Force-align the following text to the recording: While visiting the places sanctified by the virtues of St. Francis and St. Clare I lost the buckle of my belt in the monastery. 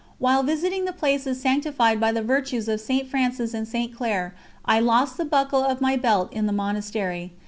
While 0.17 0.41
visiting 0.41 0.85
the 0.85 0.93
places 0.93 1.39
sanctified 1.39 1.99
by 1.99 2.11
the 2.11 2.23
virtues 2.23 2.67
of 2.67 2.81
St. 2.81 3.07
Francis 3.07 3.53
and 3.53 3.67
St. 3.67 3.95
Clare 3.95 4.33
I 4.65 4.79
lost 4.79 5.15
the 5.15 5.25
buckle 5.25 5.61
of 5.63 5.79
my 5.79 5.95
belt 5.95 6.33
in 6.33 6.47
the 6.47 6.51
monastery. 6.53 7.33